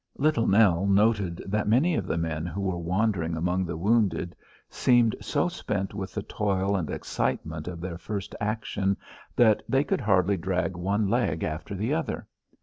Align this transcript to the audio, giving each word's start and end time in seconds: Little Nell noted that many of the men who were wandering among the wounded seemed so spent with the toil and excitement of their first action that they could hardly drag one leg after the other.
Little 0.15 0.47
Nell 0.47 0.87
noted 0.87 1.43
that 1.45 1.67
many 1.67 1.93
of 1.93 2.07
the 2.07 2.17
men 2.17 2.43
who 2.47 2.61
were 2.61 2.79
wandering 2.79 3.35
among 3.37 3.65
the 3.65 3.77
wounded 3.77 4.35
seemed 4.67 5.15
so 5.21 5.47
spent 5.47 5.93
with 5.93 6.15
the 6.15 6.23
toil 6.23 6.75
and 6.75 6.89
excitement 6.89 7.67
of 7.67 7.81
their 7.81 7.99
first 7.99 8.33
action 8.41 8.97
that 9.35 9.61
they 9.69 9.83
could 9.83 10.01
hardly 10.01 10.37
drag 10.37 10.75
one 10.75 11.07
leg 11.07 11.43
after 11.43 11.75
the 11.75 11.93
other. 11.93 12.25